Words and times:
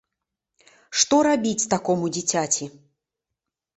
Што 1.01 1.19
рабіць 1.29 1.67
такому 1.75 2.05
дзіцяці? 2.17 2.65